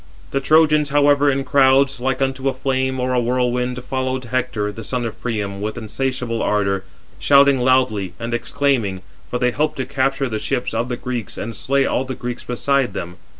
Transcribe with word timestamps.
The 0.31 0.39
Trojans, 0.39 0.89
however, 0.89 1.29
in 1.29 1.43
crowds, 1.43 1.99
like 1.99 2.23
unto 2.23 2.49
a 2.49 2.55
flame 2.55 2.99
or 2.99 3.13
a 3.13 3.19
whirlwind, 3.19 3.83
followed 3.83 4.23
Hector, 4.25 4.71
the 4.71 4.83
son 4.83 5.05
of 5.05 5.21
Priam, 5.21 5.61
with 5.61 5.77
insatiable 5.77 6.41
ardour, 6.41 6.83
shouting 7.19 7.59
loudly, 7.59 8.15
and 8.19 8.33
exclaiming; 8.33 9.03
for 9.29 9.37
they 9.37 9.51
hoped 9.51 9.77
to 9.77 9.85
capture 9.85 10.27
the 10.27 10.39
ships 10.39 10.73
of 10.73 10.89
the 10.89 10.97
Greeks, 10.97 11.37
and 11.37 11.55
slay 11.55 11.85
all 11.85 12.03
the 12.03 12.15
Greeks 12.15 12.43
beside 12.43 12.93
them. 12.93 13.17